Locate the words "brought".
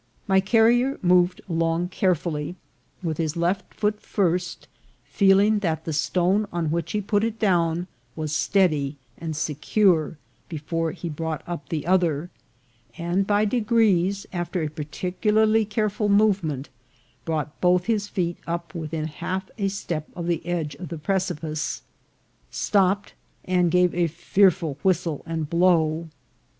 11.07-11.43, 17.23-17.61